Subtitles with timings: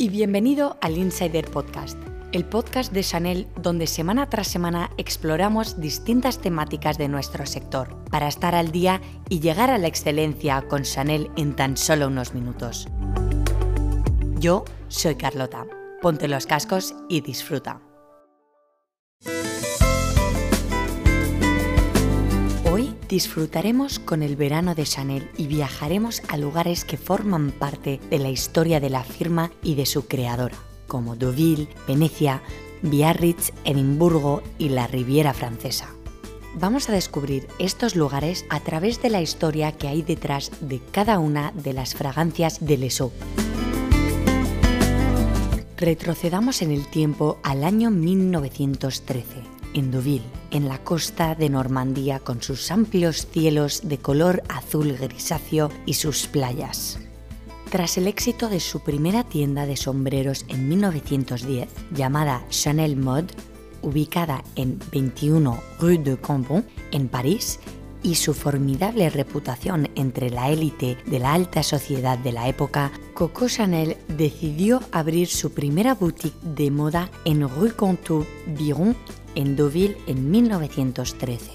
[0.00, 1.98] y bienvenido al Insider Podcast,
[2.32, 8.26] el podcast de Chanel donde semana tras semana exploramos distintas temáticas de nuestro sector para
[8.26, 12.88] estar al día y llegar a la excelencia con Chanel en tan solo unos minutos.
[14.38, 15.66] Yo soy Carlota.
[16.00, 17.82] Ponte los cascos y disfruta.
[23.10, 28.30] Disfrutaremos con el verano de Chanel y viajaremos a lugares que forman parte de la
[28.30, 30.56] historia de la firma y de su creadora,
[30.86, 32.40] como Deauville, Venecia,
[32.82, 35.88] Biarritz, Edimburgo y la Riviera Francesa.
[36.54, 41.18] Vamos a descubrir estos lugares a través de la historia que hay detrás de cada
[41.18, 43.12] una de las fragancias de Lesot.
[45.76, 49.24] Retrocedamos en el tiempo al año 1913
[49.74, 55.70] en Deauville, en la costa de Normandía con sus amplios cielos de color azul grisáceo
[55.86, 56.98] y sus playas.
[57.70, 63.28] Tras el éxito de su primera tienda de sombreros en 1910, llamada Chanel Mode,
[63.82, 67.60] ubicada en 21 Rue de Cambon, en París,
[68.02, 73.48] y su formidable reputación entre la élite de la alta sociedad de la época, Coco
[73.48, 78.96] Chanel decidió abrir su primera boutique de moda en Rue Contour Biron,
[79.34, 81.50] en Deauville, en 1913.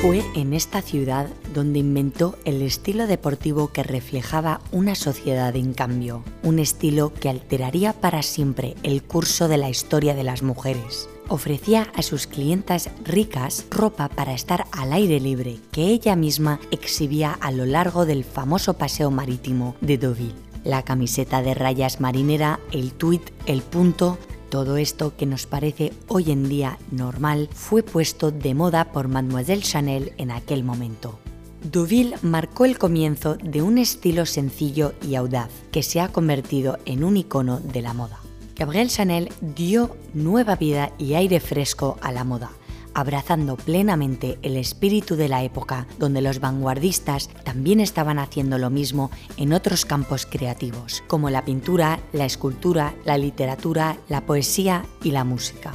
[0.00, 6.24] Fue en esta ciudad donde inventó el estilo deportivo que reflejaba una sociedad en cambio,
[6.42, 11.88] un estilo que alteraría para siempre el curso de la historia de las mujeres ofrecía
[11.94, 17.50] a sus clientas ricas ropa para estar al aire libre que ella misma exhibía a
[17.50, 20.34] lo largo del famoso paseo marítimo de Deauville.
[20.62, 24.18] La camiseta de rayas marinera, el tuit, el punto,
[24.52, 29.62] todo esto que nos parece hoy en día normal fue puesto de moda por Mademoiselle
[29.62, 31.18] Chanel en aquel momento.
[31.62, 37.02] Deauville marcó el comienzo de un estilo sencillo y audaz que se ha convertido en
[37.02, 38.20] un icono de la moda.
[38.54, 42.50] Gabriel Chanel dio nueva vida y aire fresco a la moda,
[42.94, 49.10] abrazando plenamente el espíritu de la época, donde los vanguardistas también estaban haciendo lo mismo
[49.36, 55.24] en otros campos creativos, como la pintura, la escultura, la literatura, la poesía y la
[55.24, 55.72] música.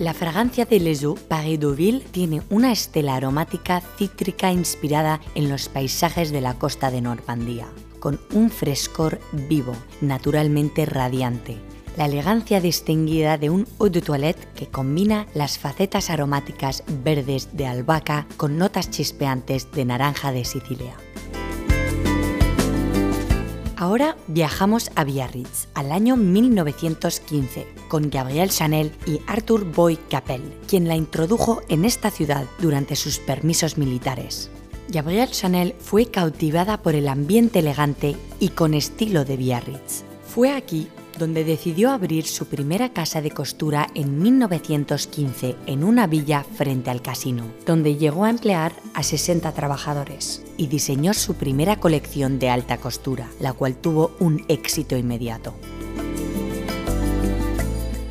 [0.00, 5.68] La fragancia de Les Eaux Paris Deauville tiene una estela aromática cítrica inspirada en los
[5.68, 7.66] paisajes de la costa de Normandía
[7.98, 11.67] con un frescor vivo, naturalmente radiante.
[11.98, 17.66] La elegancia distinguida de un eau de toilette que combina las facetas aromáticas verdes de
[17.66, 20.94] albahaca con notas chispeantes de naranja de Sicilia.
[23.74, 30.86] Ahora viajamos a Biarritz, al año 1915, con Gabriel Chanel y Arthur Boy Capel, quien
[30.86, 34.52] la introdujo en esta ciudad durante sus permisos militares.
[34.88, 40.04] Gabrielle Chanel fue cautivada por el ambiente elegante y con estilo de Biarritz.
[40.24, 40.86] Fue aquí
[41.18, 47.02] donde decidió abrir su primera casa de costura en 1915 en una villa frente al
[47.02, 52.78] casino, donde llegó a emplear a 60 trabajadores y diseñó su primera colección de alta
[52.78, 55.54] costura, la cual tuvo un éxito inmediato.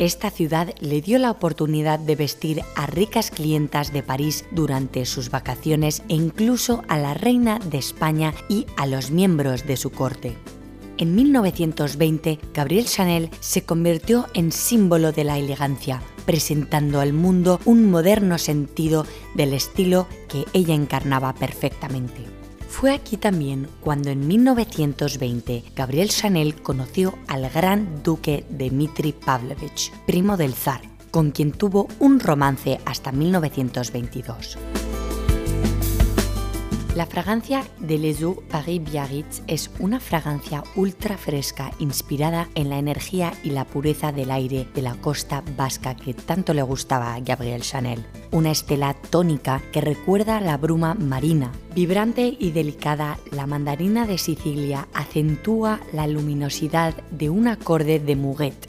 [0.00, 5.30] Esta ciudad le dio la oportunidad de vestir a ricas clientas de París durante sus
[5.30, 10.38] vacaciones e incluso a la reina de España y a los miembros de su corte.
[11.00, 17.90] En 1920, Gabrielle Chanel se convirtió en símbolo de la elegancia, presentando al mundo un
[17.90, 22.26] moderno sentido del estilo que ella encarnaba perfectamente.
[22.68, 30.36] Fue aquí también cuando en 1920 Gabriel Chanel conoció al gran duque Dmitri Pavlovich, primo
[30.36, 34.58] del zar, con quien tuvo un romance hasta 1922.
[36.96, 42.78] La fragancia de Les Eaux Paris Biarritz es una fragancia ultra fresca inspirada en la
[42.78, 47.20] energía y la pureza del aire de la costa vasca que tanto le gustaba a
[47.20, 48.04] Gabriel Chanel.
[48.32, 51.52] Una estela tónica que recuerda la bruma marina.
[51.76, 58.68] Vibrante y delicada, la mandarina de Sicilia acentúa la luminosidad de un acorde de Muguet,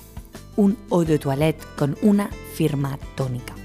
[0.57, 3.60] un eau de toilette con una firma tónica.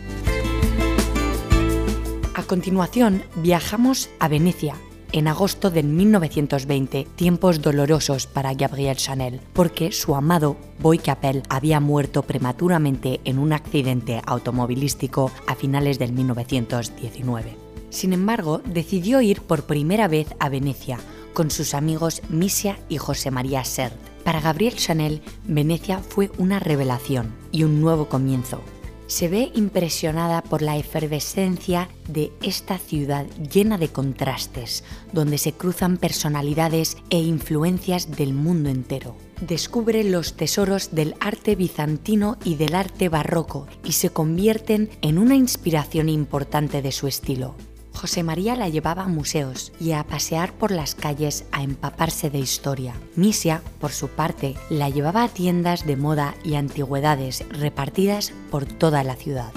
[2.36, 4.74] A continuación, viajamos a Venecia,
[5.10, 11.80] en agosto de 1920, tiempos dolorosos para Gabrielle Chanel, porque su amado Boy Capel había
[11.80, 17.56] muerto prematuramente en un accidente automovilístico a finales del 1919.
[17.88, 20.98] Sin embargo, decidió ir por primera vez a Venecia
[21.32, 23.96] con sus amigos Misia y José María Sert.
[24.24, 28.60] Para Gabrielle Chanel, Venecia fue una revelación y un nuevo comienzo,
[29.06, 35.96] se ve impresionada por la efervescencia de esta ciudad llena de contrastes, donde se cruzan
[35.96, 39.16] personalidades e influencias del mundo entero.
[39.40, 45.34] Descubre los tesoros del arte bizantino y del arte barroco y se convierten en una
[45.34, 47.54] inspiración importante de su estilo.
[47.96, 52.38] José María la llevaba a museos y a pasear por las calles a empaparse de
[52.38, 52.94] historia.
[53.16, 59.02] Misia, por su parte, la llevaba a tiendas de moda y antigüedades repartidas por toda
[59.02, 59.50] la ciudad.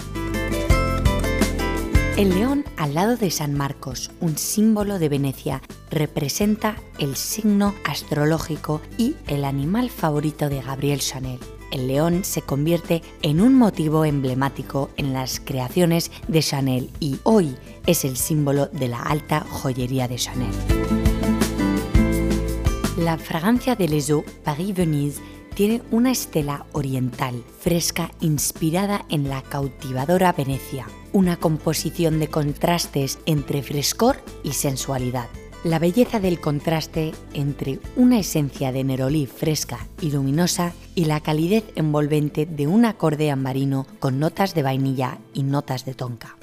[2.15, 5.62] El león al lado de San Marcos, un símbolo de Venecia,
[5.92, 11.39] representa el signo astrológico y el animal favorito de Gabriel Chanel
[11.71, 17.56] el león se convierte en un motivo emblemático en las creaciones de Chanel y hoy
[17.86, 20.54] es el símbolo de la alta joyería de Chanel.
[22.98, 25.21] La fragancia de Les Eaux Paris-Venise
[25.56, 33.63] tiene una estela oriental fresca inspirada en la cautivadora Venecia, una composición de contrastes entre
[33.63, 35.30] frescor y sensualidad.
[35.65, 41.65] La belleza del contraste entre una esencia de nerolí fresca y luminosa y la calidez
[41.75, 46.38] envolvente de un acorde ambarino con notas de vainilla y notas de tonka.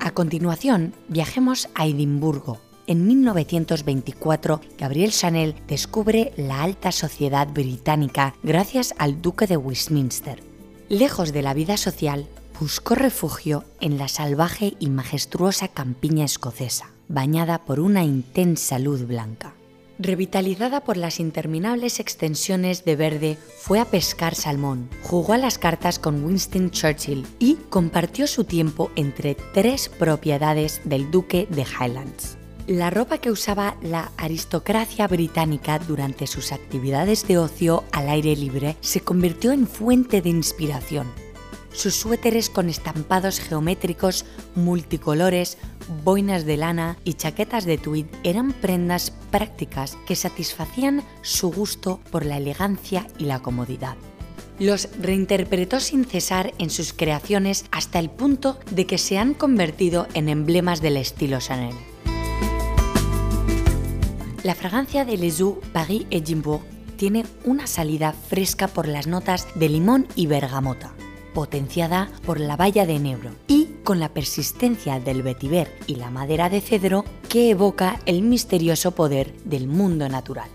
[0.00, 2.58] A continuación, viajemos a Edimburgo.
[2.86, 10.42] En 1924, Gabriel Chanel descubre la alta sociedad británica gracias al Duque de Westminster.
[10.88, 12.26] Lejos de la vida social,
[12.62, 19.52] buscó refugio en la salvaje y majestuosa campiña escocesa, bañada por una intensa luz blanca.
[19.98, 25.98] Revitalizada por las interminables extensiones de verde, fue a pescar salmón, jugó a las cartas
[25.98, 32.38] con Winston Churchill y compartió su tiempo entre tres propiedades del duque de Highlands.
[32.68, 38.76] La ropa que usaba la aristocracia británica durante sus actividades de ocio al aire libre
[38.82, 41.08] se convirtió en fuente de inspiración
[41.72, 44.24] sus suéteres con estampados geométricos
[44.54, 45.58] multicolores,
[46.04, 52.24] boinas de lana y chaquetas de tweed eran prendas prácticas que satisfacían su gusto por
[52.24, 53.96] la elegancia y la comodidad.
[54.58, 60.06] Los reinterpretó sin cesar en sus creaciones hasta el punto de que se han convertido
[60.14, 61.74] en emblemas del estilo Chanel.
[64.44, 66.62] La fragancia de Les Eaux Paris Edimbourg
[66.96, 70.92] tiene una salida fresca por las notas de limón y bergamota
[71.32, 76.48] potenciada por la valla de enebro y con la persistencia del vetiver y la madera
[76.48, 80.48] de cedro que evoca el misterioso poder del mundo natural.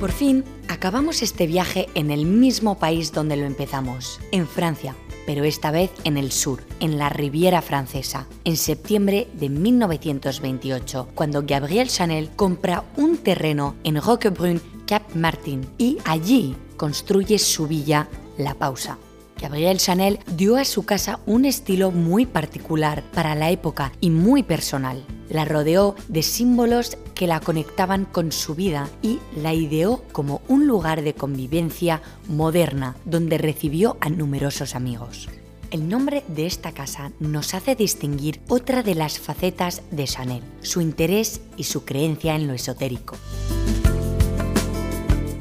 [0.00, 4.94] Por fin, acabamos este viaje en el mismo país donde lo empezamos, en Francia,
[5.26, 11.42] pero esta vez en el sur, en la Riviera Francesa, en septiembre de 1928, cuando
[11.46, 18.08] Gabriel Chanel compra un terreno en Roquebrune, Cap Martin, y allí construye su villa
[18.38, 18.98] la pausa.
[19.40, 24.42] Gabriel Chanel dio a su casa un estilo muy particular para la época y muy
[24.42, 25.04] personal.
[25.28, 30.66] La rodeó de símbolos que la conectaban con su vida y la ideó como un
[30.66, 35.28] lugar de convivencia moderna donde recibió a numerosos amigos.
[35.70, 40.80] El nombre de esta casa nos hace distinguir otra de las facetas de Chanel, su
[40.80, 43.16] interés y su creencia en lo esotérico.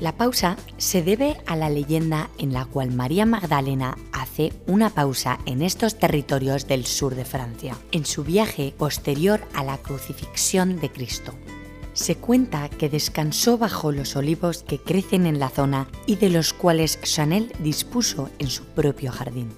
[0.04, 5.40] La pausa se debe a la leyenda en la cual María Magdalena hace una pausa
[5.46, 10.92] en estos territorios del sur de Francia, en su viaje posterior a la crucifixión de
[10.92, 11.34] Cristo.
[11.94, 16.52] Se cuenta que descansó bajo los olivos que crecen en la zona y de los
[16.52, 19.52] cuales Chanel dispuso en su propio jardín.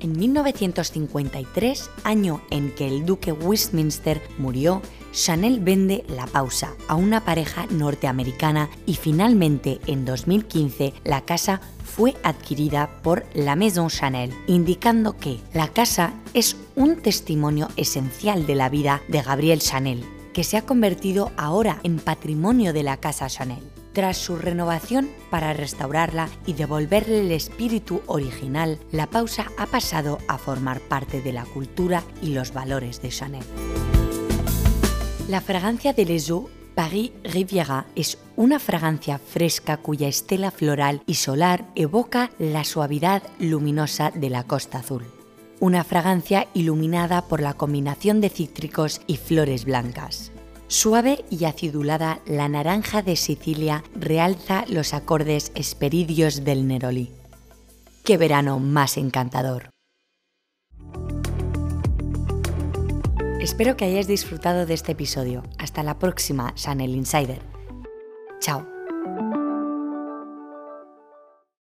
[0.00, 4.80] En 1953, año en que el duque Westminster murió,
[5.12, 12.14] Chanel vende La Pausa a una pareja norteamericana y finalmente en 2015 la casa fue
[12.22, 18.68] adquirida por la Maison Chanel, indicando que la casa es un testimonio esencial de la
[18.68, 23.62] vida de Gabriel Chanel, que se ha convertido ahora en patrimonio de la casa Chanel.
[23.92, 30.38] Tras su renovación para restaurarla y devolverle el espíritu original, la pausa ha pasado a
[30.38, 33.44] formar parte de la cultura y los valores de Chanel.
[35.30, 41.14] La fragancia de Les Eaux Paris Riviera es una fragancia fresca cuya estela floral y
[41.14, 45.04] solar evoca la suavidad luminosa de la costa azul.
[45.60, 50.32] Una fragancia iluminada por la combinación de cítricos y flores blancas.
[50.66, 57.12] Suave y acidulada, la naranja de Sicilia realza los acordes esperidios del Neroli.
[58.02, 59.69] ¡Qué verano más encantador!
[63.40, 65.42] Espero que hayáis disfrutado de este episodio.
[65.58, 67.40] Hasta la próxima, Chanel Insider.
[68.38, 68.79] Chao.